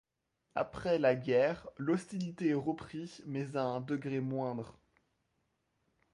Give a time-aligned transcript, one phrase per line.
[0.55, 4.79] Après la guerre l'hostilité reprit mais à un degré moindre.